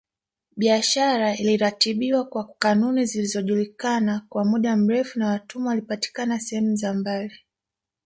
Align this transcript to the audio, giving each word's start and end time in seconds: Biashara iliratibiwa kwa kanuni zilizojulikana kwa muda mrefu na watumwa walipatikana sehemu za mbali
Biashara 0.57 1.35
iliratibiwa 1.37 2.23
kwa 2.25 2.43
kanuni 2.59 3.05
zilizojulikana 3.05 4.25
kwa 4.29 4.45
muda 4.45 4.75
mrefu 4.75 5.19
na 5.19 5.27
watumwa 5.27 5.69
walipatikana 5.69 6.39
sehemu 6.39 6.75
za 6.75 6.93
mbali 6.93 7.39